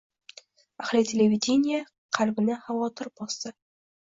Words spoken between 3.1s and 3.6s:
bosdi.